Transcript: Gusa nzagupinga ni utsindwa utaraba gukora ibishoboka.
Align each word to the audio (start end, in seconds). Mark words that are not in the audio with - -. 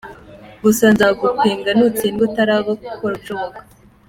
Gusa 0.63 0.85
nzagupinga 0.93 1.69
ni 1.73 1.83
utsindwa 1.87 2.21
utaraba 2.27 2.71
gukora 2.83 3.13
ibishoboka. 3.15 3.59